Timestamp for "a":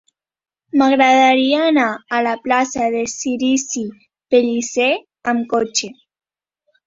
2.19-2.21